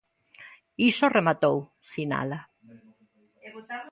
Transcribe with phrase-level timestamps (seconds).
[0.91, 1.55] "Iso rematou",
[1.91, 2.39] sinala.